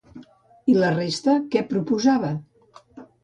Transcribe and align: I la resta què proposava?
I 0.71 0.75
la 0.77 0.87
resta 0.95 1.35
què 1.55 1.63
proposava? 1.73 2.31